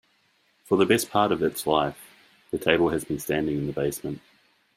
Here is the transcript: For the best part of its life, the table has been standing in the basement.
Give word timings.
For 0.63 0.79
the 0.79 0.85
best 0.87 1.11
part 1.11 1.31
of 1.31 1.43
its 1.43 1.67
life, 1.67 1.95
the 2.49 2.57
table 2.57 2.89
has 2.89 3.03
been 3.05 3.19
standing 3.19 3.59
in 3.59 3.67
the 3.67 3.71
basement. 3.71 4.19